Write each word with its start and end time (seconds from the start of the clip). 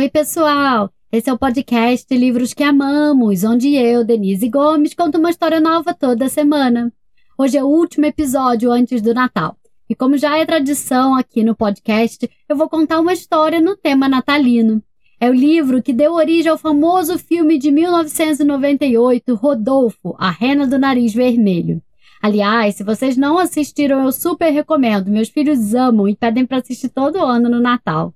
Oi, 0.00 0.08
pessoal! 0.08 0.90
Esse 1.12 1.28
é 1.28 1.32
o 1.32 1.36
podcast 1.36 2.16
Livros 2.16 2.54
que 2.54 2.62
Amamos, 2.62 3.44
onde 3.44 3.74
eu, 3.74 4.02
Denise 4.02 4.48
Gomes, 4.48 4.94
conto 4.94 5.18
uma 5.18 5.28
história 5.28 5.60
nova 5.60 5.92
toda 5.92 6.26
semana. 6.30 6.90
Hoje 7.36 7.58
é 7.58 7.62
o 7.62 7.66
último 7.66 8.06
episódio 8.06 8.72
antes 8.72 9.02
do 9.02 9.12
Natal. 9.12 9.58
E 9.90 9.94
como 9.94 10.16
já 10.16 10.38
é 10.38 10.46
tradição 10.46 11.14
aqui 11.14 11.44
no 11.44 11.54
podcast, 11.54 12.26
eu 12.48 12.56
vou 12.56 12.66
contar 12.66 12.98
uma 12.98 13.12
história 13.12 13.60
no 13.60 13.76
tema 13.76 14.08
natalino. 14.08 14.82
É 15.20 15.28
o 15.28 15.34
livro 15.34 15.82
que 15.82 15.92
deu 15.92 16.14
origem 16.14 16.50
ao 16.50 16.56
famoso 16.56 17.18
filme 17.18 17.58
de 17.58 17.70
1998, 17.70 19.34
Rodolfo, 19.34 20.16
A 20.18 20.30
Rena 20.30 20.66
do 20.66 20.78
Nariz 20.78 21.12
Vermelho. 21.12 21.82
Aliás, 22.22 22.76
se 22.76 22.82
vocês 22.82 23.18
não 23.18 23.36
assistiram, 23.36 24.02
eu 24.02 24.12
super 24.12 24.48
recomendo. 24.48 25.10
Meus 25.10 25.28
filhos 25.28 25.74
amam 25.74 26.08
e 26.08 26.16
pedem 26.16 26.46
para 26.46 26.56
assistir 26.56 26.88
todo 26.88 27.22
ano 27.22 27.50
no 27.50 27.60
Natal. 27.60 28.14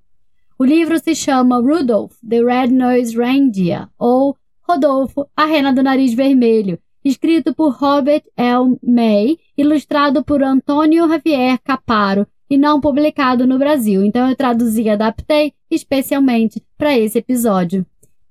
O 0.57 0.65
livro 0.65 0.99
se 1.01 1.17
chama 1.17 1.59
Rudolph, 1.59 2.15
the 2.29 2.41
Red-Nosed 2.41 3.19
Reindeer, 3.19 3.89
ou 3.99 4.37
Rodolfo, 4.63 5.27
a 5.37 5.45
Rena 5.45 5.73
do 5.73 5.83
Nariz 5.83 6.15
Vermelho, 6.15 6.79
escrito 7.05 7.53
por 7.53 7.75
Robert 7.75 8.23
L. 8.37 8.79
May, 8.81 9.37
ilustrado 9.59 10.23
por 10.25 10.45
Antônio 10.45 11.09
Javier 11.09 11.59
Caparo 11.59 12.25
e 12.49 12.57
não 12.57 12.81
publicado 12.81 13.49
no 13.49 13.59
Brasil. 13.59 14.05
Então 14.05 14.29
eu 14.29 14.37
traduzi 14.37 14.83
e 14.83 14.91
adaptei 14.91 15.53
especialmente 15.69 16.63
para 16.79 16.97
esse 16.97 17.19
episódio. 17.19 17.85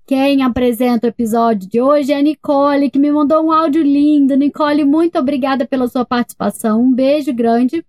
Quem 0.06 0.44
apresenta 0.44 1.08
o 1.08 1.10
episódio 1.10 1.70
de 1.70 1.82
hoje 1.82 2.14
é 2.14 2.18
a 2.18 2.22
Nicole, 2.22 2.90
que 2.90 3.00
me 3.00 3.12
mandou 3.12 3.44
um 3.44 3.52
áudio 3.52 3.84
lindo. 3.84 4.36
Nicole, 4.36 4.86
muito 4.86 5.20
obrigada 5.20 5.66
pela 5.66 5.88
sua 5.88 6.06
participação. 6.06 6.82
Um 6.82 6.94
beijo 6.94 7.34
grande. 7.34 7.86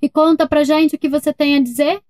E 0.00 0.08
conta 0.08 0.46
pra 0.46 0.64
gente 0.64 0.94
o 0.94 0.98
que 0.98 1.08
você 1.08 1.32
tem 1.32 1.56
a 1.56 1.62
dizer. 1.62 2.00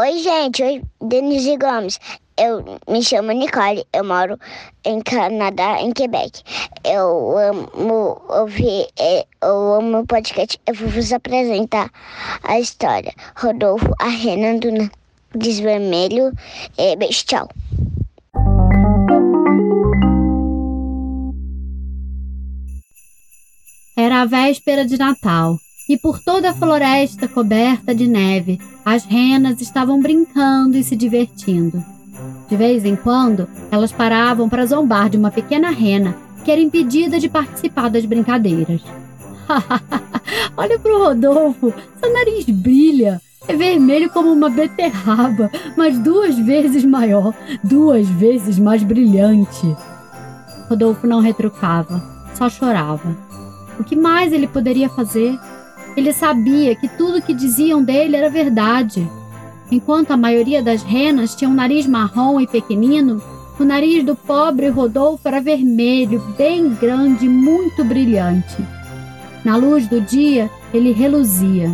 Oi, 0.00 0.16
gente. 0.16 0.62
Oi, 0.62 0.82
Denise 0.98 1.58
Gomes. 1.58 2.00
Eu 2.34 2.64
me 2.88 3.04
chamo 3.04 3.32
Nicole. 3.32 3.84
Eu 3.92 4.02
moro 4.02 4.38
em 4.82 5.02
Canadá, 5.02 5.78
em 5.78 5.92
Quebec. 5.92 6.42
Eu 6.82 7.36
amo 7.36 8.18
ouvir, 8.26 8.86
eu 9.42 9.74
amo 9.74 9.98
o 9.98 10.06
podcast. 10.06 10.58
Eu 10.66 10.72
vou 10.72 10.88
vos 10.88 11.12
apresentar 11.12 11.90
a 12.42 12.58
história. 12.58 13.12
Rodolfo, 13.36 13.94
a 14.00 14.08
rena 14.08 14.58
do 14.58 14.90
desvermelho. 15.34 16.32
É, 16.78 16.96
beijo, 16.96 17.22
tchau. 17.26 17.46
Era 23.98 24.22
a 24.22 24.24
véspera 24.24 24.86
de 24.86 24.96
Natal 24.96 25.58
e 25.90 25.98
por 25.98 26.20
toda 26.20 26.50
a 26.50 26.54
floresta 26.54 27.26
coberta 27.26 27.92
de 27.92 28.06
neve, 28.06 28.60
as 28.84 29.04
renas 29.04 29.60
estavam 29.60 30.00
brincando 30.00 30.76
e 30.76 30.84
se 30.84 30.94
divertindo. 30.94 31.84
De 32.48 32.56
vez 32.56 32.84
em 32.84 32.94
quando, 32.94 33.48
elas 33.72 33.90
paravam 33.90 34.48
para 34.48 34.66
zombar 34.66 35.10
de 35.10 35.16
uma 35.16 35.32
pequena 35.32 35.68
rena 35.70 36.14
que 36.44 36.50
era 36.52 36.60
impedida 36.60 37.18
de 37.18 37.28
participar 37.28 37.90
das 37.90 38.04
brincadeiras. 38.04 38.80
Olha 40.56 40.78
para 40.78 40.94
o 40.94 41.06
Rodolfo, 41.06 41.74
seu 42.00 42.12
nariz 42.12 42.44
brilha. 42.44 43.20
É 43.48 43.56
vermelho 43.56 44.10
como 44.10 44.30
uma 44.30 44.48
beterraba, 44.48 45.50
mas 45.76 45.98
duas 45.98 46.38
vezes 46.38 46.84
maior, 46.84 47.34
duas 47.64 48.08
vezes 48.08 48.60
mais 48.60 48.84
brilhante. 48.84 49.76
Rodolfo 50.68 51.04
não 51.04 51.18
retrucava, 51.18 52.00
só 52.32 52.48
chorava. 52.48 53.16
O 53.80 53.82
que 53.82 53.96
mais 53.96 54.32
ele 54.32 54.46
poderia 54.46 54.88
fazer? 54.88 55.36
Ele 56.00 56.14
sabia 56.14 56.74
que 56.74 56.88
tudo 56.88 57.20
que 57.20 57.34
diziam 57.34 57.84
dele 57.84 58.16
era 58.16 58.30
verdade. 58.30 59.06
Enquanto 59.70 60.12
a 60.12 60.16
maioria 60.16 60.62
das 60.62 60.82
renas 60.82 61.34
tinha 61.34 61.50
um 61.50 61.52
nariz 61.52 61.86
marrom 61.86 62.40
e 62.40 62.46
pequenino, 62.46 63.22
o 63.58 63.64
nariz 63.64 64.02
do 64.02 64.16
pobre 64.16 64.68
Rodolfo 64.68 65.28
era 65.28 65.42
vermelho, 65.42 66.18
bem 66.38 66.70
grande 66.70 67.26
e 67.26 67.28
muito 67.28 67.84
brilhante. 67.84 68.56
Na 69.44 69.56
luz 69.56 69.86
do 69.88 70.00
dia, 70.00 70.48
ele 70.72 70.90
reluzia. 70.90 71.70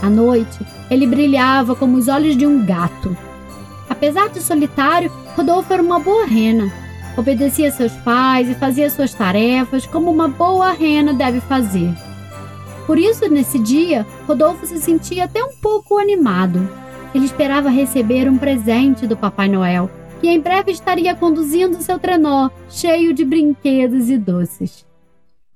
À 0.00 0.08
noite, 0.08 0.64
ele 0.90 1.06
brilhava 1.06 1.76
como 1.76 1.98
os 1.98 2.08
olhos 2.08 2.38
de 2.38 2.46
um 2.46 2.64
gato. 2.64 3.14
Apesar 3.90 4.30
de 4.30 4.40
solitário, 4.40 5.12
Rodolfo 5.36 5.70
era 5.70 5.82
uma 5.82 6.00
boa 6.00 6.24
rena 6.24 6.72
obedecia 7.14 7.70
seus 7.70 7.92
pais 7.92 8.48
e 8.48 8.54
fazia 8.54 8.88
suas 8.88 9.12
tarefas 9.12 9.84
como 9.84 10.10
uma 10.10 10.28
boa 10.28 10.72
rena 10.72 11.12
deve 11.12 11.40
fazer. 11.40 11.92
Por 12.90 12.98
isso, 12.98 13.28
nesse 13.28 13.56
dia, 13.56 14.04
Rodolfo 14.26 14.66
se 14.66 14.76
sentia 14.78 15.22
até 15.22 15.44
um 15.44 15.54
pouco 15.62 15.96
animado. 15.96 16.58
Ele 17.14 17.24
esperava 17.24 17.70
receber 17.70 18.28
um 18.28 18.36
presente 18.36 19.06
do 19.06 19.16
Papai 19.16 19.48
Noel, 19.48 19.88
que 20.20 20.28
em 20.28 20.40
breve 20.40 20.72
estaria 20.72 21.14
conduzindo 21.14 21.80
seu 21.80 22.00
trenó, 22.00 22.50
cheio 22.68 23.14
de 23.14 23.24
brinquedos 23.24 24.10
e 24.10 24.18
doces. 24.18 24.84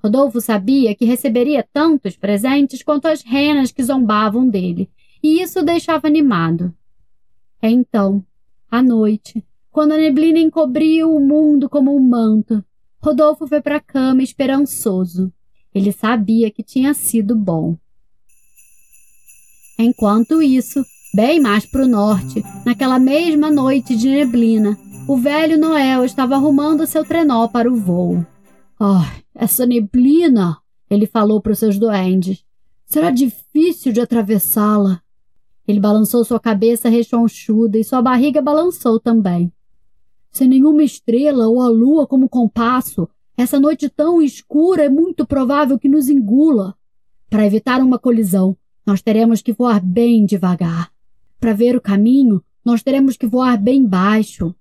Rodolfo 0.01 0.41
sabia 0.41 0.95
que 0.95 1.05
receberia 1.05 1.67
tantos 1.73 2.17
presentes 2.17 2.85
quanto 2.85 3.09
as 3.09 3.23
renas 3.23 3.73
que 3.73 3.83
zombavam 3.83 4.49
dele, 4.49 4.89
e 5.21 5.43
isso 5.43 5.59
o 5.59 5.65
deixava 5.65 6.07
animado. 6.07 6.73
Então, 7.61 8.25
à 8.71 8.81
noite, 8.81 9.45
quando 9.73 9.91
a 9.91 9.97
neblina 9.97 10.39
encobriu 10.39 11.13
o 11.13 11.19
mundo 11.19 11.69
como 11.69 11.97
um 11.97 12.01
manto, 12.01 12.65
Rodolfo 13.03 13.45
foi 13.45 13.61
para 13.61 13.79
a 13.79 13.81
cama 13.81 14.23
esperançoso. 14.23 15.33
Ele 15.75 15.93
sabia 15.93 16.51
que 16.51 16.63
tinha 16.63 16.95
sido 16.95 17.35
bom. 17.35 17.77
Enquanto 19.79 20.41
isso, 20.41 20.85
bem 21.13 21.41
mais 21.41 21.67
para 21.67 21.85
o 21.85 21.89
norte, 21.89 22.45
naquela 22.65 22.99
mesma 22.99 23.51
noite 23.51 23.97
de 23.97 24.09
neblina, 24.09 24.79
o 25.09 25.17
velho 25.17 25.59
Noel 25.59 26.05
estava 26.05 26.37
arrumando 26.37 26.87
seu 26.87 27.05
trenó 27.05 27.49
para 27.49 27.71
o 27.71 27.77
voo. 27.77 28.25
Oh, 28.79 29.05
essa 29.35 29.67
neblina! 29.67 30.59
Ele 30.89 31.07
falou 31.07 31.41
para 31.41 31.53
os 31.53 31.59
seus 31.59 31.79
duendes. 31.79 32.45
Será 32.87 33.11
difícil 33.11 33.93
de 33.93 34.01
atravessá-la. 34.01 35.03
Ele 35.67 35.81
balançou 35.81 36.25
sua 36.25 36.39
cabeça 36.39 36.89
rechonchuda 36.89 37.79
e 37.79 37.85
sua 37.85 38.01
barriga 38.01 38.41
balançou 38.41 39.01
também 39.01 39.53
sem 40.35 40.49
nenhuma 40.49 40.83
estrela 40.83 41.47
ou 41.47 41.63
a 41.63 41.69
lua 41.69 42.09
como 42.09 42.29
compasso, 42.29 43.09
essa 43.37 43.59
noite 43.59 43.89
tão 43.89 44.23
escura 44.23 44.85
é 44.85 44.89
muito 44.89 45.27
provável 45.27 45.79
que 45.79 45.89
nos 45.89 46.09
engula. 46.09 46.75
Para 47.29 47.47
evitar 47.47 47.81
uma 47.81 47.99
colisão, 47.99 48.57
nós 48.87 49.03
teremos 49.03 49.43
que 49.43 49.53
voar 49.53 49.81
bem 49.81 50.25
devagar. 50.25 50.91
Para 51.41 51.53
ver 51.53 51.77
o 51.77 51.81
caminho, 51.81 52.43
nós 52.65 52.83
teremos 52.83 53.17
que 53.17 53.27
voar 53.27 53.59
bem 53.59 53.85
baixo. 53.85 54.55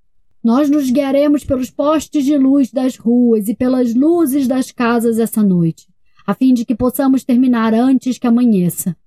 Nós 0.44 0.70
nos 0.70 0.90
guiaremos 0.90 1.44
pelos 1.44 1.70
postes 1.70 2.26
de 2.26 2.38
luz 2.38 2.72
das 2.72 2.98
ruas 2.98 3.48
e 3.48 3.56
pelas 3.56 3.94
luzes 3.94 4.48
das 4.48 4.72
casas 4.72 5.20
essa 5.20 5.44
noite, 5.44 5.88
a 6.26 6.34
fim 6.34 6.54
de 6.54 6.66
que 6.66 6.76
possamos 6.76 7.24
terminar 7.24 7.74
antes 7.74 8.18
que 8.18 8.28
amanheça. 8.28 8.98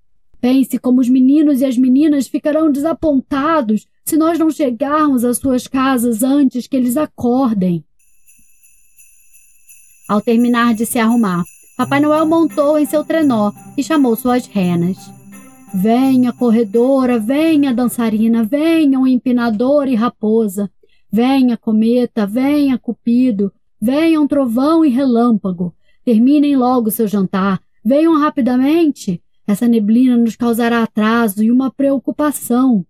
Pense 0.41 0.79
como 0.79 1.01
os 1.01 1.09
meninos 1.09 1.61
e 1.61 1.65
as 1.65 1.77
meninas 1.77 2.29
ficarão 2.29 2.71
desapontados 2.71 3.87
se 4.05 4.17
nós 4.17 4.39
não 4.39 4.49
chegarmos 4.49 5.25
às 5.25 5.39
suas 5.39 5.67
casas 5.67 6.23
antes 6.23 6.67
que 6.67 6.77
eles 6.77 6.97
acordem. 6.97 7.85
Ao 10.09 10.21
terminar 10.21 10.75
de 10.75 10.87
se 10.87 10.99
arrumar, 10.99 11.43
Papai 11.77 12.01
Noel 12.01 12.27
montou 12.27 12.79
em 12.79 12.87
seu 12.87 13.05
trenó 13.05 13.53
e 13.77 13.83
chamou 13.83 14.15
suas 14.15 14.47
renas. 14.47 14.97
Venha, 15.75 16.33
corredora, 16.33 17.19
venha, 17.19 17.75
dançarina, 17.75 18.45
venham, 18.45 19.07
empinador 19.07 19.89
e 19.89 19.95
raposa. 19.95 20.71
Venha, 21.11 21.57
cometa, 21.57 22.27
venha, 22.27 22.79
cupido, 22.79 23.53
venham, 23.81 24.27
trovão 24.29 24.85
e 24.85 24.89
relâmpago. 24.89 25.75
Terminem 26.05 26.57
logo 26.57 26.91
seu 26.91 27.09
jantar. 27.09 27.61
Venham 27.85 28.19
rapidamente. 28.19 29.21
Essa 29.47 29.69
neblina 29.69 30.17
nos 30.17 30.37
causará 30.37 30.83
atraso 30.83 31.43
e 31.43 31.51
uma 31.51 31.71
preocupação. 31.71 32.87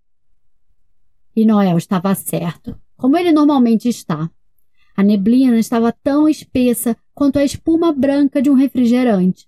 E 1.34 1.44
Noel 1.44 1.76
estava 1.76 2.14
certo, 2.14 2.78
como 2.96 3.16
ele 3.16 3.32
normalmente 3.32 3.88
está. 3.88 4.30
A 4.96 5.02
neblina 5.02 5.58
estava 5.58 5.92
tão 5.92 6.28
espessa 6.28 6.96
quanto 7.14 7.38
a 7.38 7.44
espuma 7.44 7.92
branca 7.92 8.40
de 8.40 8.48
um 8.48 8.54
refrigerante. 8.54 9.46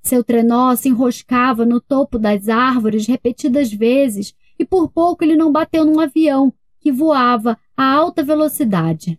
Seu 0.00 0.22
trenó 0.22 0.74
se 0.76 0.88
enroscava 0.88 1.66
no 1.66 1.80
topo 1.80 2.18
das 2.18 2.48
árvores 2.48 3.06
repetidas 3.06 3.72
vezes 3.72 4.34
e 4.58 4.64
por 4.64 4.88
pouco 4.88 5.24
ele 5.24 5.36
não 5.36 5.50
bateu 5.50 5.84
num 5.84 5.98
avião 5.98 6.52
que 6.80 6.92
voava 6.92 7.58
a 7.76 7.84
alta 7.84 8.22
velocidade. 8.22 9.18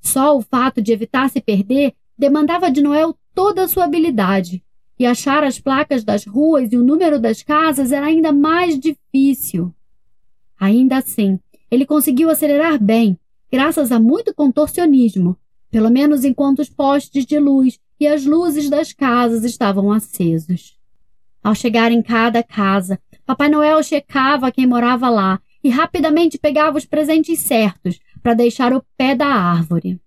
Só 0.00 0.36
o 0.36 0.42
fato 0.42 0.80
de 0.80 0.92
evitar 0.92 1.28
se 1.28 1.40
perder 1.40 1.94
demandava 2.16 2.70
de 2.70 2.82
Noel 2.82 3.14
toda 3.34 3.64
a 3.64 3.68
sua 3.68 3.84
habilidade, 3.84 4.62
e 4.98 5.04
achar 5.04 5.42
as 5.42 5.58
placas 5.58 6.04
das 6.04 6.24
ruas 6.24 6.72
e 6.72 6.76
o 6.76 6.84
número 6.84 7.18
das 7.18 7.42
casas 7.42 7.90
era 7.90 8.06
ainda 8.06 8.32
mais 8.32 8.78
difícil. 8.78 9.74
Ainda 10.58 10.98
assim, 10.98 11.38
ele 11.70 11.84
conseguiu 11.84 12.30
acelerar 12.30 12.80
bem, 12.80 13.18
graças 13.54 13.92
a 13.92 14.00
muito 14.00 14.34
contorcionismo, 14.34 15.36
pelo 15.70 15.88
menos 15.88 16.24
enquanto 16.24 16.58
os 16.58 16.68
postes 16.68 17.24
de 17.24 17.38
luz 17.38 17.78
e 18.00 18.04
as 18.04 18.26
luzes 18.26 18.68
das 18.68 18.92
casas 18.92 19.44
estavam 19.44 19.92
acesos. 19.92 20.76
Ao 21.40 21.54
chegar 21.54 21.92
em 21.92 22.02
cada 22.02 22.42
casa, 22.42 22.98
Papai 23.24 23.48
Noel 23.48 23.80
checava 23.84 24.50
quem 24.50 24.66
morava 24.66 25.08
lá 25.08 25.40
e 25.62 25.68
rapidamente 25.68 26.36
pegava 26.36 26.76
os 26.76 26.84
presentes 26.84 27.38
certos 27.38 28.00
para 28.20 28.34
deixar 28.34 28.72
o 28.72 28.82
pé 28.96 29.14
da 29.14 29.28
árvore. 29.28 30.00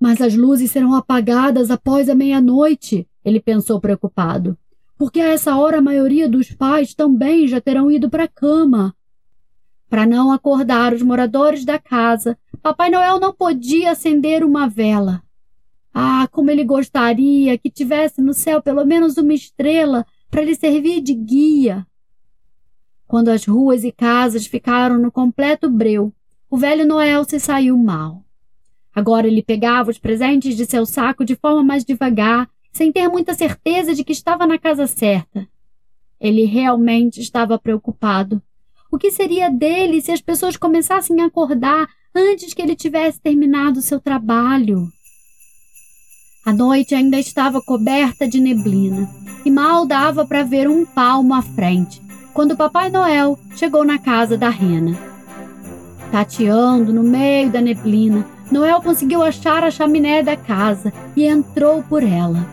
Mas 0.00 0.20
as 0.20 0.34
luzes 0.34 0.72
serão 0.72 0.92
apagadas 0.92 1.70
após 1.70 2.08
a 2.08 2.16
meia-noite, 2.16 3.06
ele 3.24 3.38
pensou 3.38 3.80
preocupado, 3.80 4.58
porque 4.98 5.20
a 5.20 5.28
essa 5.28 5.54
hora 5.54 5.78
a 5.78 5.82
maioria 5.82 6.28
dos 6.28 6.50
pais 6.50 6.94
também 6.94 7.46
já 7.46 7.60
terão 7.60 7.92
ido 7.92 8.10
para 8.10 8.24
a 8.24 8.28
cama. 8.28 8.92
Para 9.92 10.06
não 10.06 10.32
acordar 10.32 10.94
os 10.94 11.02
moradores 11.02 11.66
da 11.66 11.78
casa, 11.78 12.38
Papai 12.62 12.88
Noel 12.88 13.20
não 13.20 13.30
podia 13.30 13.90
acender 13.90 14.42
uma 14.42 14.66
vela. 14.66 15.22
Ah, 15.92 16.26
como 16.32 16.50
ele 16.50 16.64
gostaria 16.64 17.58
que 17.58 17.70
tivesse 17.70 18.22
no 18.22 18.32
céu 18.32 18.62
pelo 18.62 18.86
menos 18.86 19.18
uma 19.18 19.34
estrela 19.34 20.06
para 20.30 20.40
lhe 20.40 20.54
servir 20.54 21.02
de 21.02 21.12
guia. 21.12 21.86
Quando 23.06 23.28
as 23.28 23.44
ruas 23.44 23.84
e 23.84 23.92
casas 23.92 24.46
ficaram 24.46 24.96
no 24.96 25.12
completo 25.12 25.68
breu, 25.68 26.10
o 26.48 26.56
velho 26.56 26.86
Noel 26.86 27.22
se 27.24 27.38
saiu 27.38 27.76
mal. 27.76 28.24
Agora 28.94 29.26
ele 29.26 29.42
pegava 29.42 29.90
os 29.90 29.98
presentes 29.98 30.56
de 30.56 30.64
seu 30.64 30.86
saco 30.86 31.22
de 31.22 31.36
forma 31.36 31.62
mais 31.62 31.84
devagar, 31.84 32.48
sem 32.72 32.90
ter 32.90 33.08
muita 33.08 33.34
certeza 33.34 33.94
de 33.94 34.04
que 34.04 34.12
estava 34.12 34.46
na 34.46 34.58
casa 34.58 34.86
certa. 34.86 35.46
Ele 36.18 36.46
realmente 36.46 37.20
estava 37.20 37.58
preocupado. 37.58 38.42
O 38.92 38.98
que 38.98 39.10
seria 39.10 39.48
dele 39.48 40.02
se 40.02 40.12
as 40.12 40.20
pessoas 40.20 40.54
começassem 40.54 41.18
a 41.22 41.24
acordar 41.24 41.88
antes 42.14 42.52
que 42.52 42.60
ele 42.60 42.76
tivesse 42.76 43.18
terminado 43.18 43.80
seu 43.80 43.98
trabalho? 43.98 44.86
A 46.44 46.52
noite 46.52 46.94
ainda 46.94 47.18
estava 47.18 47.62
coberta 47.62 48.28
de 48.28 48.38
neblina 48.38 49.08
e 49.46 49.50
mal 49.50 49.86
dava 49.86 50.26
para 50.26 50.42
ver 50.42 50.68
um 50.68 50.84
palmo 50.84 51.32
à 51.32 51.40
frente 51.40 52.02
quando 52.34 52.54
Papai 52.54 52.90
Noel 52.90 53.38
chegou 53.56 53.82
na 53.82 53.98
casa 53.98 54.36
da 54.36 54.50
rena. 54.50 54.94
Tateando 56.10 56.92
no 56.92 57.02
meio 57.02 57.50
da 57.50 57.62
neblina, 57.62 58.26
Noel 58.50 58.82
conseguiu 58.82 59.22
achar 59.22 59.64
a 59.64 59.70
chaminé 59.70 60.22
da 60.22 60.36
casa 60.36 60.92
e 61.16 61.24
entrou 61.24 61.82
por 61.82 62.02
ela. 62.02 62.46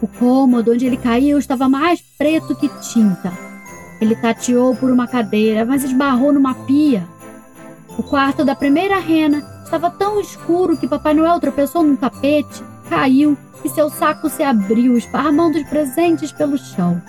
O 0.00 0.06
cômodo 0.06 0.72
onde 0.72 0.86
ele 0.86 0.96
caiu 0.96 1.38
estava 1.38 1.68
mais 1.68 2.00
preto 2.16 2.54
que 2.54 2.68
tinta. 2.92 3.45
Ele 4.00 4.14
tateou 4.14 4.74
por 4.74 4.90
uma 4.90 5.06
cadeira, 5.06 5.64
mas 5.64 5.84
esbarrou 5.84 6.32
numa 6.32 6.54
pia. 6.54 7.06
O 7.98 8.02
quarto 8.02 8.44
da 8.44 8.54
primeira 8.54 8.98
rena 8.98 9.42
estava 9.64 9.90
tão 9.90 10.20
escuro 10.20 10.76
que 10.76 10.88
Papai 10.88 11.14
Noel 11.14 11.40
tropeçou 11.40 11.82
num 11.82 11.96
tapete, 11.96 12.62
caiu 12.88 13.36
e 13.64 13.68
seu 13.68 13.88
saco 13.88 14.28
se 14.28 14.42
abriu, 14.42 14.96
esparramando 14.96 15.58
os 15.58 15.64
presentes 15.68 16.30
pelo 16.30 16.58
chão. 16.58 17.00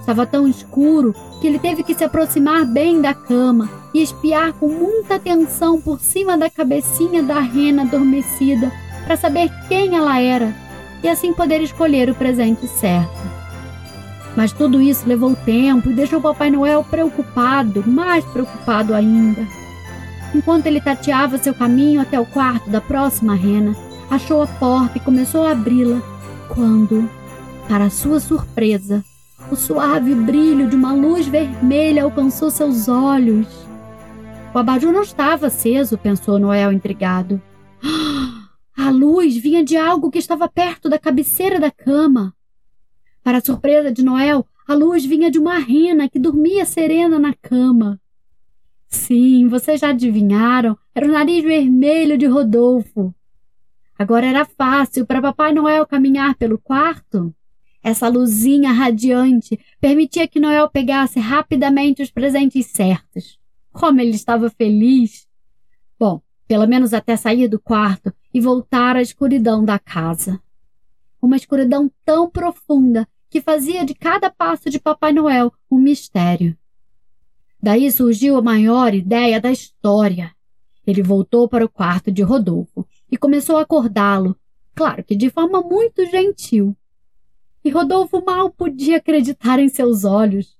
Estava 0.00 0.26
tão 0.26 0.48
escuro 0.48 1.14
que 1.40 1.46
ele 1.46 1.60
teve 1.60 1.84
que 1.84 1.94
se 1.94 2.02
aproximar 2.02 2.66
bem 2.66 3.00
da 3.00 3.14
cama 3.14 3.70
e 3.94 4.02
espiar 4.02 4.52
com 4.54 4.68
muita 4.68 5.14
atenção 5.14 5.80
por 5.80 6.00
cima 6.00 6.36
da 6.36 6.50
cabecinha 6.50 7.22
da 7.22 7.38
rena 7.38 7.82
adormecida 7.82 8.72
para 9.04 9.16
saber 9.16 9.48
quem 9.68 9.94
ela 9.94 10.20
era 10.20 10.52
e 11.02 11.08
assim 11.08 11.32
poder 11.32 11.60
escolher 11.60 12.10
o 12.10 12.14
presente 12.14 12.66
certo. 12.66 13.21
Mas 14.36 14.52
tudo 14.52 14.80
isso 14.80 15.08
levou 15.08 15.36
tempo 15.36 15.90
e 15.90 15.94
deixou 15.94 16.20
Papai 16.20 16.50
Noel 16.50 16.84
preocupado, 16.84 17.84
mais 17.86 18.24
preocupado 18.24 18.94
ainda. 18.94 19.46
Enquanto 20.34 20.66
ele 20.66 20.80
tateava 20.80 21.36
seu 21.36 21.52
caminho 21.52 22.00
até 22.00 22.18
o 22.18 22.24
quarto 22.24 22.70
da 22.70 22.80
próxima 22.80 23.34
rena, 23.34 23.76
achou 24.10 24.42
a 24.42 24.46
porta 24.46 24.96
e 24.96 25.00
começou 25.00 25.46
a 25.46 25.52
abri-la, 25.52 26.00
quando, 26.48 27.08
para 27.68 27.90
sua 27.90 28.20
surpresa, 28.20 29.04
o 29.50 29.56
suave 29.56 30.14
brilho 30.14 30.68
de 30.68 30.76
uma 30.76 30.94
luz 30.94 31.26
vermelha 31.26 32.04
alcançou 32.04 32.50
seus 32.50 32.88
olhos. 32.88 33.46
O 34.54 34.58
abajur 34.58 34.92
não 34.92 35.02
estava 35.02 35.46
aceso, 35.46 35.98
pensou 35.98 36.38
Noel 36.38 36.72
intrigado. 36.72 37.40
A 38.76 38.90
luz 38.90 39.36
vinha 39.36 39.62
de 39.62 39.76
algo 39.76 40.10
que 40.10 40.18
estava 40.18 40.48
perto 40.48 40.88
da 40.88 40.98
cabeceira 40.98 41.60
da 41.60 41.70
cama. 41.70 42.34
Para 43.22 43.38
a 43.38 43.40
surpresa 43.40 43.92
de 43.92 44.02
Noel, 44.02 44.46
a 44.66 44.74
luz 44.74 45.04
vinha 45.04 45.30
de 45.30 45.38
uma 45.38 45.58
rena 45.58 46.08
que 46.08 46.18
dormia 46.18 46.64
serena 46.64 47.18
na 47.18 47.32
cama. 47.34 48.00
Sim, 48.88 49.48
vocês 49.48 49.80
já 49.80 49.90
adivinharam, 49.90 50.76
era 50.94 51.06
o 51.06 51.10
nariz 51.10 51.42
vermelho 51.42 52.18
de 52.18 52.26
Rodolfo. 52.26 53.14
Agora 53.98 54.26
era 54.26 54.44
fácil 54.44 55.06
para 55.06 55.22
Papai 55.22 55.52
Noel 55.52 55.86
caminhar 55.86 56.34
pelo 56.34 56.58
quarto. 56.58 57.34
Essa 57.82 58.08
luzinha 58.08 58.72
radiante 58.72 59.58
permitia 59.80 60.28
que 60.28 60.40
Noel 60.40 60.68
pegasse 60.68 61.18
rapidamente 61.18 62.02
os 62.02 62.10
presentes 62.10 62.66
certos. 62.66 63.38
Como 63.72 64.00
ele 64.00 64.10
estava 64.10 64.50
feliz! 64.50 65.26
Bom, 65.98 66.20
pelo 66.46 66.66
menos 66.66 66.92
até 66.92 67.16
sair 67.16 67.48
do 67.48 67.60
quarto 67.60 68.12
e 68.34 68.40
voltar 68.40 68.96
à 68.96 69.02
escuridão 69.02 69.64
da 69.64 69.78
casa. 69.78 70.40
Uma 71.20 71.36
escuridão 71.36 71.90
tão 72.04 72.28
profunda 72.28 73.08
que 73.32 73.40
fazia 73.40 73.82
de 73.82 73.94
cada 73.94 74.28
passo 74.28 74.68
de 74.68 74.78
Papai 74.78 75.10
Noel 75.10 75.50
um 75.70 75.78
mistério. 75.78 76.54
Daí 77.60 77.90
surgiu 77.90 78.36
a 78.36 78.42
maior 78.42 78.92
ideia 78.92 79.40
da 79.40 79.50
história. 79.50 80.30
Ele 80.86 81.02
voltou 81.02 81.48
para 81.48 81.64
o 81.64 81.68
quarto 81.68 82.12
de 82.12 82.22
Rodolfo 82.22 82.86
e 83.10 83.16
começou 83.16 83.56
a 83.56 83.62
acordá-lo, 83.62 84.36
claro 84.74 85.02
que 85.02 85.16
de 85.16 85.30
forma 85.30 85.62
muito 85.62 86.04
gentil 86.10 86.76
e 87.64 87.70
Rodolfo 87.70 88.22
mal 88.22 88.50
podia 88.50 88.98
acreditar 88.98 89.58
em 89.58 89.68
seus 89.70 90.04
olhos. 90.04 90.54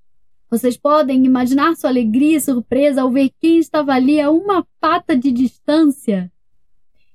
Vocês 0.50 0.76
podem 0.76 1.26
imaginar 1.26 1.76
sua 1.76 1.90
alegria 1.90 2.38
e 2.38 2.40
surpresa 2.40 3.02
ao 3.02 3.10
ver 3.10 3.30
quem 3.38 3.58
estava 3.58 3.92
ali 3.92 4.18
a 4.18 4.30
uma 4.30 4.66
pata 4.80 5.14
de 5.14 5.30
distância. 5.30 6.32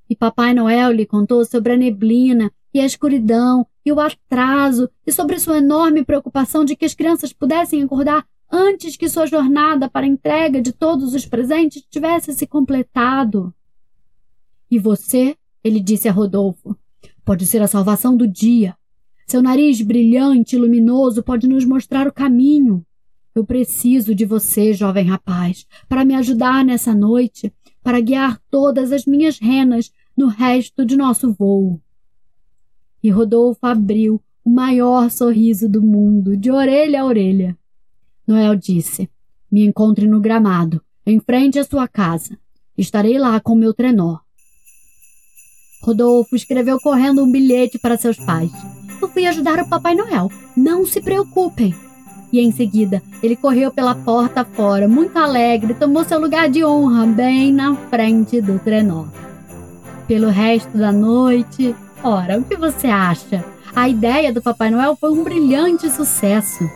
E 0.08 0.16
Papai 0.16 0.54
Noel 0.54 0.92
lhe 0.92 1.06
contou 1.06 1.44
sobre 1.46 1.74
a 1.74 1.78
neblina 1.78 2.52
e 2.72 2.80
a 2.80 2.86
escuridão 2.86 3.66
e 3.88 3.92
o 3.92 4.02
atraso 4.02 4.90
e 5.06 5.14
sobre 5.14 5.40
sua 5.40 5.60
enorme 5.60 6.04
preocupação 6.04 6.66
de 6.66 6.76
que 6.76 6.84
as 6.84 6.94
crianças 6.94 7.32
pudessem 7.32 7.82
acordar 7.82 8.28
antes 8.52 8.98
que 8.98 9.08
sua 9.08 9.26
jornada 9.26 9.90
para 9.90 10.06
a 10.06 10.10
entrega 10.10 10.62
de 10.62 10.74
todos 10.74 11.14
os 11.14 11.26
presentes 11.26 11.84
tivesse 11.90 12.34
se 12.34 12.46
completado. 12.46 13.54
E 14.70 14.78
você, 14.78 15.38
ele 15.64 15.80
disse 15.80 16.10
a 16.10 16.12
Rodolfo, 16.12 16.76
pode 17.24 17.46
ser 17.46 17.62
a 17.62 17.68
salvação 17.68 18.18
do 18.18 18.28
dia. 18.28 18.76
Seu 19.26 19.42
nariz 19.42 19.82
brilhante 19.82 20.58
e 20.58 20.60
luminoso 20.60 21.24
pode 21.24 21.48
nos 21.48 21.64
mostrar 21.64 22.08
o 22.08 22.14
caminho. 22.14 22.86
Eu 23.34 23.46
preciso 23.46 24.14
de 24.14 24.26
você, 24.26 24.74
jovem 24.74 25.06
rapaz, 25.06 25.66
para 25.88 26.04
me 26.04 26.14
ajudar 26.14 26.66
nessa 26.66 26.94
noite, 26.94 27.54
para 27.82 28.02
guiar 28.02 28.38
todas 28.50 28.92
as 28.92 29.06
minhas 29.06 29.40
renas 29.40 29.92
no 30.16 30.28
resto 30.28 30.86
de 30.86 30.98
nosso 30.98 31.32
voo. 31.32 31.82
E 33.04 33.10
Rodolfo 33.10 33.66
abriu 33.66 34.22
o 34.44 34.50
maior 34.50 35.10
sorriso 35.12 35.68
do 35.70 35.82
mundo, 35.82 36.36
de 36.36 36.52
orelha 36.52 37.02
a 37.02 37.06
orelha. 37.06 37.58
Noel 38.28 38.56
disse: 38.56 39.10
Me 39.52 39.66
encontre 39.66 40.08
no 40.08 40.20
gramado, 40.20 40.82
em 41.06 41.20
frente 41.20 41.60
à 41.60 41.64
sua 41.64 41.88
casa. 41.88 42.38
Estarei 42.78 43.18
lá 43.18 43.40
com 43.40 43.56
meu 43.56 43.74
trenó. 43.74 44.20
Rodolfo 45.82 46.36
escreveu 46.36 46.80
correndo 46.80 47.24
um 47.24 47.32
bilhete 47.32 47.80
para 47.80 47.98
seus 47.98 48.18
pais. 48.18 48.52
Eu 49.02 49.08
fui 49.08 49.26
ajudar 49.26 49.60
o 49.60 49.70
Papai 49.70 49.96
Noel. 49.96 50.30
Não 50.56 50.86
se 50.86 51.02
preocupem. 51.02 51.74
E 52.32 52.40
em 52.40 52.52
seguida, 52.52 53.02
ele 53.24 53.36
correu 53.36 53.72
pela 53.72 53.96
porta 53.96 54.44
fora, 54.44 54.88
muito 54.88 55.18
alegre, 55.18 55.74
tomou 55.74 56.04
seu 56.04 56.20
lugar 56.20 56.50
de 56.50 56.64
honra 56.66 57.06
bem 57.06 57.54
na 57.54 57.76
frente 57.90 58.42
do 58.42 58.60
trenó. 58.60 59.06
Pelo 60.08 60.28
resto 60.28 60.78
da 60.78 60.92
noite, 60.92 61.74
ora, 62.04 62.38
o 62.38 62.44
que 62.44 62.56
você 62.56 62.88
acha? 62.88 63.44
A 63.76 63.88
ideia 63.88 64.34
do 64.34 64.42
Papai 64.42 64.72
Noel 64.72 64.96
foi 64.96 65.12
um 65.12 65.24
brilhante 65.24 65.90
sucesso. 65.90 66.70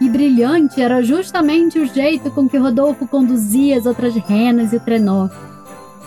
E 0.00 0.08
brilhante 0.08 0.80
era 0.80 1.02
justamente 1.02 1.78
o 1.78 1.86
jeito 1.86 2.30
com 2.30 2.48
que 2.48 2.58
Rodolfo 2.58 3.06
conduzia 3.06 3.78
as 3.78 3.86
outras 3.86 4.14
renas 4.14 4.72
e 4.72 4.76
o 4.76 4.80
trenó. 4.80 5.28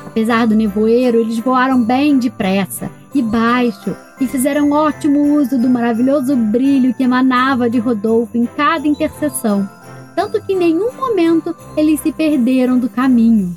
Apesar 0.06 0.48
do 0.48 0.56
nevoeiro, 0.56 1.20
eles 1.20 1.40
voaram 1.40 1.84
bem 1.84 2.18
depressa 2.18 2.90
e 3.14 3.22
baixo 3.22 3.96
e 4.20 4.28
fizeram 4.28 4.72
ótimo 4.72 5.36
uso 5.38 5.58
do 5.58 5.70
maravilhoso 5.70 6.36
brilho 6.36 6.94
que 6.94 7.04
emanava 7.04 7.70
de 7.70 7.80
Rodolfo 7.80 8.38
em 8.38 8.46
cada 8.46 8.88
interseção, 8.88 9.70
tanto 10.16 10.42
que 10.42 10.54
em 10.54 10.58
nenhum 10.58 10.94
momento 10.94 11.56
eles 11.76 12.00
se 12.00 12.12
perderam 12.12 12.80
do 12.80 12.90
caminho. 12.90 13.56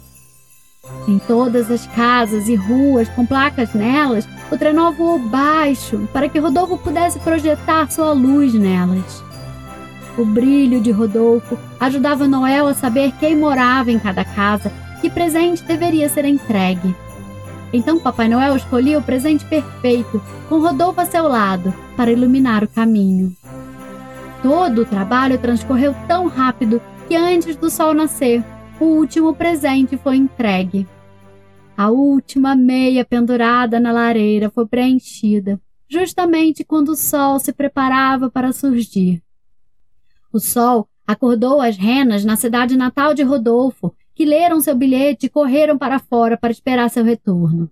Em 1.09 1.18
todas 1.18 1.70
as 1.70 1.87
casas 1.88 2.49
e 2.49 2.54
ruas 2.54 3.09
com 3.09 3.25
placas 3.26 3.73
nelas, 3.75 4.28
o 4.50 4.56
trenó 4.56 4.92
voou 4.92 5.18
baixo 5.18 6.09
para 6.12 6.28
que 6.28 6.38
Rodolfo 6.38 6.76
pudesse 6.78 7.18
projetar 7.20 7.90
sua 7.90 8.12
luz 8.12 8.54
nelas. 8.54 9.25
O 10.18 10.25
brilho 10.25 10.80
de 10.80 10.90
Rodolfo 10.90 11.59
ajudava 11.78 12.28
Noel 12.28 12.66
a 12.66 12.75
saber 12.75 13.12
quem 13.18 13.37
morava 13.37 13.90
em 13.90 13.99
cada 13.99 14.25
casa, 14.25 14.70
que 15.00 15.09
presente 15.09 15.62
deveria 15.64 16.09
ser 16.09 16.25
entregue. 16.25 16.94
Então 17.73 17.99
Papai 17.99 18.28
Noel 18.28 18.56
escolhia 18.56 18.99
o 18.99 19.02
presente 19.02 19.44
perfeito, 19.44 20.20
com 20.49 20.61
Rodolfo 20.61 21.00
a 21.00 21.06
seu 21.06 21.26
lado, 21.26 21.73
para 21.97 22.11
iluminar 22.11 22.64
o 22.64 22.68
caminho. 22.68 23.35
Todo 24.42 24.82
o 24.82 24.87
trabalho 24.87 25.38
transcorreu 25.38 25.94
tão 26.09 26.26
rápido 26.26 26.82
que 27.09 27.16
antes 27.16 27.56
do 27.56 27.70
sol 27.70 27.94
nascer, 27.94 28.44
o 28.80 28.84
último 28.84 29.34
presente 29.34 29.99
foi 29.99 30.16
entregue. 30.16 30.88
A 31.76 31.90
última 31.90 32.56
meia 32.56 33.04
pendurada 33.04 33.78
na 33.78 33.92
lareira 33.92 34.49
foi 34.49 34.66
preenchida, 34.66 35.60
justamente 35.87 36.64
quando 36.64 36.90
o 36.90 36.96
sol 36.96 37.38
se 37.38 37.52
preparava 37.52 38.30
para 38.30 38.52
surgir. 38.52 39.22
O 40.32 40.40
sol 40.40 40.88
acordou 41.06 41.60
as 41.60 41.76
renas 41.76 42.25
na 42.25 42.37
cidade 42.37 42.75
natal 42.75 43.12
de 43.12 43.22
Rodolfo, 43.22 43.94
que 44.14 44.25
leram 44.25 44.60
seu 44.62 44.75
bilhete 44.75 45.26
e 45.26 45.30
correram 45.30 45.76
para 45.76 45.99
fora 45.99 46.37
para 46.37 46.50
esperar 46.50 46.88
seu 46.88 47.04
retorno. 47.04 47.70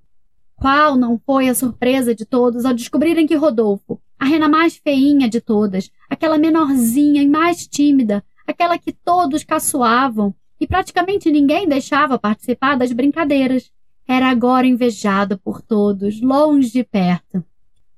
Qual 0.56 0.94
não 0.94 1.18
foi 1.24 1.48
a 1.48 1.54
surpresa 1.54 2.14
de 2.14 2.26
todos 2.26 2.66
ao 2.66 2.74
descobrirem 2.74 3.26
que 3.26 3.34
Rodolfo, 3.34 3.98
a 4.18 4.26
rena 4.26 4.48
mais 4.48 4.76
feinha 4.76 5.28
de 5.28 5.40
todas, 5.40 5.90
aquela 6.10 6.36
menorzinha 6.36 7.22
e 7.22 7.28
mais 7.28 7.66
tímida, 7.66 8.22
aquela 8.46 8.76
que 8.76 8.92
todos 8.92 9.44
caçoavam 9.44 10.34
e 10.60 10.66
praticamente 10.66 11.30
ninguém 11.30 11.68
deixava 11.68 12.18
participar 12.18 12.76
das 12.76 12.92
brincadeiras, 12.92 13.70
era 14.06 14.28
agora 14.28 14.66
invejado 14.66 15.38
por 15.38 15.60
todos, 15.60 16.20
longe 16.20 16.72
de 16.72 16.82
perto. 16.82 17.44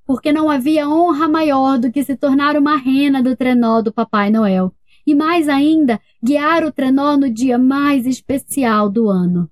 Porque 0.05 0.33
não 0.33 0.51
havia 0.51 0.89
honra 0.89 1.29
maior 1.29 1.79
do 1.79 1.93
que 1.93 2.03
se 2.03 2.17
tornar 2.17 2.57
uma 2.57 2.77
rena 2.77 3.23
do 3.23 3.37
trenó 3.37 3.81
do 3.81 3.93
Papai 3.93 4.29
Noel, 4.31 4.75
e 5.07 5.15
mais 5.15 5.49
ainda, 5.49 6.01
guiar 6.23 6.65
o 6.65 6.73
trenó 6.73 7.17
no 7.17 7.31
dia 7.31 7.57
mais 7.57 8.07
especial 8.07 8.91
do 8.91 9.09
ano. 9.09 9.49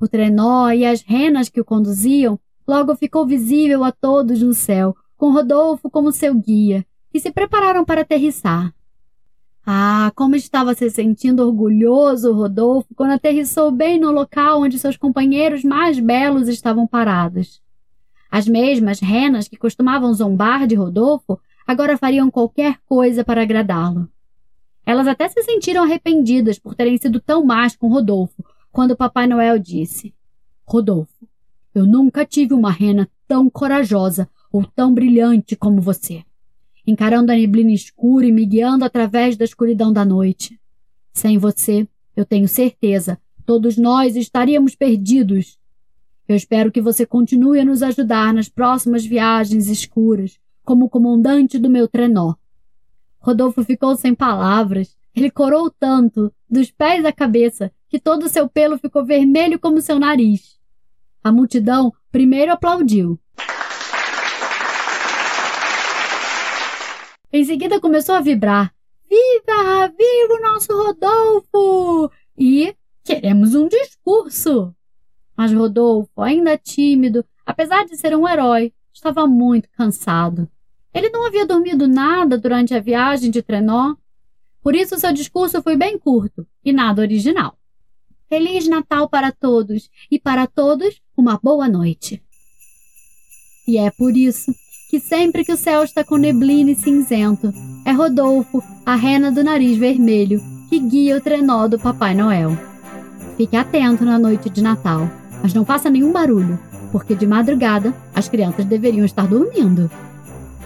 O 0.00 0.06
trenó 0.06 0.70
e 0.70 0.84
as 0.84 1.02
renas 1.02 1.48
que 1.48 1.60
o 1.60 1.64
conduziam 1.64 2.38
logo 2.66 2.94
ficou 2.96 3.26
visível 3.26 3.82
a 3.82 3.90
todos 3.90 4.42
no 4.42 4.54
céu, 4.54 4.94
com 5.16 5.32
Rodolfo 5.32 5.90
como 5.90 6.12
seu 6.12 6.34
guia, 6.34 6.86
e 7.12 7.18
se 7.18 7.30
prepararam 7.30 7.84
para 7.84 8.02
aterrissar. 8.02 8.72
Ah, 9.68 10.12
como 10.14 10.36
estava 10.36 10.74
se 10.74 10.88
sentindo 10.90 11.44
orgulhoso 11.44 12.32
Rodolfo 12.32 12.94
quando 12.94 13.10
aterrissou 13.10 13.72
bem 13.72 13.98
no 13.98 14.12
local 14.12 14.62
onde 14.62 14.78
seus 14.78 14.96
companheiros 14.96 15.64
mais 15.64 15.98
belos 15.98 16.46
estavam 16.46 16.86
parados. 16.86 17.60
As 18.30 18.46
mesmas 18.46 19.00
renas 19.00 19.48
que 19.48 19.56
costumavam 19.56 20.14
zombar 20.14 20.68
de 20.68 20.76
Rodolfo 20.76 21.40
agora 21.66 21.98
fariam 21.98 22.30
qualquer 22.30 22.78
coisa 22.86 23.24
para 23.24 23.42
agradá-lo. 23.42 24.08
Elas 24.84 25.08
até 25.08 25.28
se 25.28 25.42
sentiram 25.42 25.82
arrependidas 25.82 26.60
por 26.60 26.76
terem 26.76 26.96
sido 26.96 27.18
tão 27.18 27.44
más 27.44 27.74
com 27.74 27.88
Rodolfo 27.88 28.44
quando 28.70 28.96
Papai 28.96 29.26
Noel 29.26 29.58
disse: 29.58 30.14
Rodolfo, 30.64 31.26
eu 31.74 31.84
nunca 31.84 32.24
tive 32.24 32.54
uma 32.54 32.70
rena 32.70 33.10
tão 33.26 33.50
corajosa 33.50 34.28
ou 34.52 34.64
tão 34.64 34.94
brilhante 34.94 35.56
como 35.56 35.80
você 35.80 36.22
encarando 36.86 37.32
a 37.32 37.34
neblina 37.34 37.72
escura 37.72 38.26
e 38.26 38.32
me 38.32 38.46
guiando 38.46 38.84
através 38.84 39.36
da 39.36 39.44
escuridão 39.44 39.92
da 39.92 40.04
noite. 40.04 40.58
Sem 41.12 41.38
você, 41.38 41.88
eu 42.14 42.24
tenho 42.24 42.46
certeza, 42.46 43.18
todos 43.44 43.76
nós 43.76 44.16
estaríamos 44.16 44.74
perdidos. 44.74 45.58
Eu 46.28 46.36
espero 46.36 46.70
que 46.70 46.80
você 46.80 47.06
continue 47.06 47.60
a 47.60 47.64
nos 47.64 47.82
ajudar 47.82 48.32
nas 48.32 48.48
próximas 48.48 49.04
viagens 49.04 49.68
escuras, 49.68 50.38
como 50.64 50.88
comandante 50.88 51.58
do 51.58 51.70
meu 51.70 51.86
trenó. 51.86 52.34
Rodolfo 53.18 53.64
ficou 53.64 53.96
sem 53.96 54.14
palavras. 54.14 54.96
Ele 55.14 55.30
corou 55.30 55.70
tanto, 55.70 56.32
dos 56.48 56.70
pés 56.70 57.04
à 57.04 57.12
cabeça, 57.12 57.72
que 57.88 57.98
todo 57.98 58.28
seu 58.28 58.48
pelo 58.48 58.78
ficou 58.78 59.04
vermelho 59.04 59.58
como 59.58 59.80
seu 59.80 59.98
nariz. 59.98 60.58
A 61.22 61.32
multidão 61.32 61.92
primeiro 62.12 62.52
aplaudiu, 62.52 63.18
Em 67.36 67.44
seguida 67.44 67.78
começou 67.78 68.14
a 68.14 68.22
vibrar. 68.22 68.74
Viva! 69.10 69.88
Viva 69.88 70.32
o 70.32 70.40
nosso 70.40 70.72
Rodolfo! 70.72 72.10
E 72.34 72.74
queremos 73.04 73.54
um 73.54 73.68
discurso! 73.68 74.74
Mas 75.36 75.52
Rodolfo, 75.52 76.22
ainda 76.22 76.56
tímido, 76.56 77.22
apesar 77.44 77.84
de 77.84 77.94
ser 77.94 78.16
um 78.16 78.26
herói, 78.26 78.72
estava 78.90 79.26
muito 79.26 79.68
cansado. 79.76 80.48
Ele 80.94 81.10
não 81.10 81.26
havia 81.26 81.44
dormido 81.44 81.86
nada 81.86 82.38
durante 82.38 82.72
a 82.72 82.80
viagem 82.80 83.30
de 83.30 83.42
trenó. 83.42 83.94
Por 84.62 84.74
isso 84.74 84.98
seu 84.98 85.12
discurso 85.12 85.60
foi 85.60 85.76
bem 85.76 85.98
curto 85.98 86.46
e 86.64 86.72
nada 86.72 87.02
original. 87.02 87.58
Feliz 88.30 88.66
Natal 88.66 89.10
para 89.10 89.30
todos 89.30 89.90
e 90.10 90.18
para 90.18 90.46
todos 90.46 91.02
uma 91.14 91.38
boa 91.42 91.68
noite. 91.68 92.22
E 93.68 93.76
é 93.76 93.90
por 93.90 94.16
isso 94.16 94.50
que 94.88 95.00
sempre 95.00 95.44
que 95.44 95.52
o 95.52 95.56
céu 95.56 95.82
está 95.82 96.04
com 96.04 96.16
neblina 96.16 96.70
e 96.70 96.76
cinzento, 96.76 97.52
é 97.84 97.90
Rodolfo, 97.90 98.62
a 98.84 98.94
rena 98.94 99.32
do 99.32 99.42
nariz 99.42 99.76
vermelho, 99.76 100.40
que 100.68 100.78
guia 100.78 101.16
o 101.16 101.20
trenó 101.20 101.66
do 101.66 101.78
Papai 101.78 102.14
Noel. 102.14 102.56
Fique 103.36 103.56
atento 103.56 104.04
na 104.04 104.16
noite 104.16 104.48
de 104.48 104.62
Natal, 104.62 105.10
mas 105.42 105.52
não 105.52 105.64
faça 105.64 105.90
nenhum 105.90 106.12
barulho, 106.12 106.58
porque 106.92 107.16
de 107.16 107.26
madrugada 107.26 107.92
as 108.14 108.28
crianças 108.28 108.64
deveriam 108.64 109.04
estar 109.04 109.26
dormindo. 109.26 109.90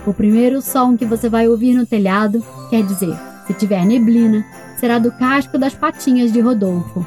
O 0.06 0.12
primeiro 0.12 0.60
som 0.60 0.96
que 0.98 1.06
você 1.06 1.28
vai 1.28 1.48
ouvir 1.48 1.74
no 1.74 1.86
telhado, 1.86 2.44
quer 2.68 2.84
dizer, 2.84 3.16
se 3.46 3.54
tiver 3.54 3.86
neblina, 3.86 4.44
será 4.76 4.98
do 4.98 5.10
casco 5.12 5.56
das 5.56 5.74
patinhas 5.74 6.30
de 6.30 6.40
Rodolfo. 6.40 7.06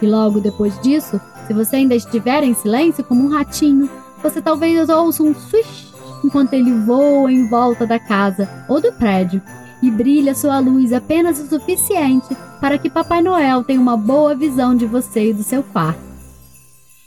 E 0.00 0.06
logo 0.06 0.40
depois 0.40 0.78
disso, 0.82 1.18
se 1.46 1.54
você 1.54 1.76
ainda 1.76 1.94
estiver 1.94 2.42
em 2.42 2.52
silêncio 2.52 3.02
como 3.02 3.24
um 3.24 3.30
ratinho, 3.30 3.88
você 4.22 4.42
talvez 4.42 4.88
ouça 4.88 5.22
um 5.22 5.34
swish 5.34 5.93
enquanto 6.24 6.54
ele 6.54 6.72
voa 6.80 7.30
em 7.30 7.46
volta 7.48 7.86
da 7.86 7.98
casa 7.98 8.48
ou 8.68 8.80
do 8.80 8.90
prédio 8.92 9.42
e 9.82 9.90
brilha 9.90 10.34
sua 10.34 10.58
luz 10.58 10.92
apenas 10.92 11.38
o 11.38 11.46
suficiente 11.46 12.34
para 12.60 12.78
que 12.78 12.88
Papai 12.88 13.20
Noel 13.20 13.62
tenha 13.62 13.80
uma 13.80 13.96
boa 13.96 14.34
visão 14.34 14.74
de 14.74 14.86
você 14.86 15.30
e 15.30 15.34
do 15.34 15.42
seu 15.42 15.62
quarto. 15.62 16.00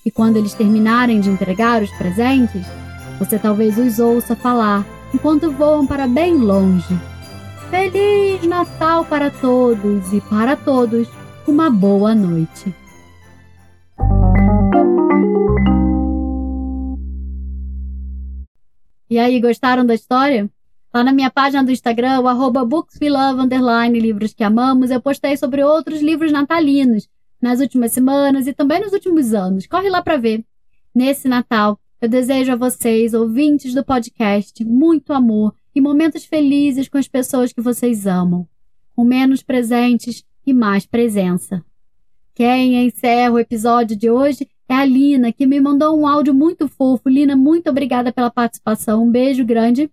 E 0.05 0.12
quando 0.12 0.38
eles 0.38 0.53
terminarem 0.53 1.19
de 1.19 1.29
entregar 1.29 1.81
os 1.81 1.91
presentes, 1.91 2.65
você 3.17 3.39
talvez 3.39 3.77
os 3.77 3.97
ouça 4.00 4.36
falar 4.36 4.86
enquanto 5.13 5.51
voam 5.51 5.86
para 5.88 6.07
bem 6.07 6.38
longe. 6.38 6.97
Feliz 7.69 8.41
Natal 8.47 9.03
para 9.03 9.31
todos 9.31 10.13
e 10.13 10.21
para 10.21 10.55
todos 10.55 11.09
uma 11.47 11.69
boa 11.69 12.13
noite. 12.13 12.74
E 19.09 19.17
aí, 19.17 19.39
gostaram 19.39 19.85
da 19.85 19.93
história? 19.93 20.49
Lá 20.93 21.01
na 21.01 21.13
minha 21.13 21.29
página 21.29 21.63
do 21.63 21.71
Instagram, 21.71 22.19
o 22.19 22.27
arroba 22.27 22.65
bookswelove, 22.65 23.39
underline, 23.39 23.97
livros 23.99 24.33
que 24.33 24.43
amamos, 24.43 24.91
eu 24.91 25.01
postei 25.01 25.37
sobre 25.37 25.63
outros 25.63 26.01
livros 26.01 26.31
natalinos 26.31 27.07
nas 27.41 27.61
últimas 27.61 27.93
semanas 27.93 28.47
e 28.47 28.53
também 28.53 28.81
nos 28.81 28.91
últimos 28.91 29.33
anos. 29.33 29.65
Corre 29.65 29.89
lá 29.89 30.01
para 30.01 30.17
ver. 30.17 30.43
Nesse 30.93 31.29
Natal, 31.29 31.79
eu 32.01 32.09
desejo 32.09 32.51
a 32.51 32.55
vocês, 32.55 33.13
ouvintes 33.13 33.73
do 33.73 33.83
podcast, 33.83 34.65
muito 34.65 35.13
amor 35.13 35.53
e 35.73 35.79
momentos 35.79 36.25
felizes 36.25 36.89
com 36.89 36.97
as 36.97 37.07
pessoas 37.07 37.53
que 37.53 37.61
vocês 37.61 38.05
amam. 38.05 38.45
Com 38.93 39.05
menos 39.05 39.41
presentes 39.41 40.25
e 40.45 40.53
mais 40.53 40.85
presença. 40.85 41.63
Quem 42.35 42.85
encerra 42.85 43.31
o 43.31 43.39
episódio 43.39 43.95
de 43.95 44.09
hoje 44.09 44.47
é 44.69 44.75
a 44.75 44.86
Lina, 44.86 45.31
que 45.31 45.45
me 45.45 45.59
mandou 45.59 45.97
um 45.97 46.05
áudio 46.07 46.33
muito 46.33 46.67
fofo. 46.67 47.09
Lina, 47.09 47.36
muito 47.36 47.69
obrigada 47.69 48.12
pela 48.12 48.29
participação. 48.29 49.03
Um 49.03 49.12
beijo 49.12 49.45
grande. 49.45 49.89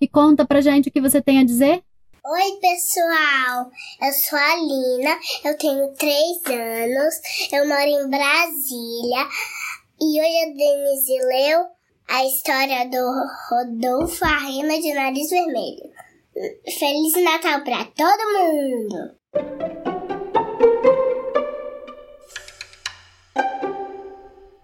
E 0.00 0.08
conta 0.08 0.44
pra 0.44 0.60
gente 0.60 0.88
o 0.88 0.92
que 0.92 1.00
você 1.00 1.22
tem 1.22 1.38
a 1.38 1.44
dizer. 1.44 1.82
Oi, 2.26 2.58
pessoal! 2.58 3.70
Eu 4.00 4.12
sou 4.14 4.38
a 4.38 4.56
Lina, 4.56 5.18
eu 5.44 5.58
tenho 5.58 5.92
três 5.92 6.38
anos, 6.46 7.14
eu 7.52 7.68
moro 7.68 7.82
em 7.82 8.08
Brasília 8.08 9.28
e 10.00 10.20
hoje 10.20 10.38
a 10.38 10.46
Denise 10.56 11.18
leu 11.26 11.66
a 12.08 12.24
história 12.24 12.88
do 12.88 12.96
Rodolfo, 13.50 14.24
a 14.24 14.38
rena 14.38 14.80
de 14.80 14.94
nariz 14.94 15.28
vermelho. 15.28 15.90
Feliz 16.78 17.12
Natal 17.22 17.62
para 17.62 17.84
todo 17.84 18.32
mundo! 18.32 19.93